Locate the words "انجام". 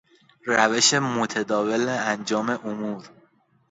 1.89-2.49